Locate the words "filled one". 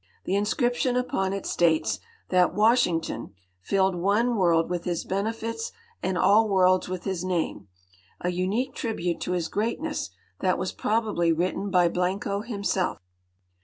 3.69-4.35